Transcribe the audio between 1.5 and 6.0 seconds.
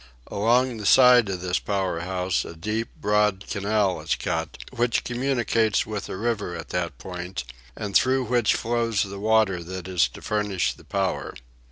power house a deep broad canal is cut, which communicates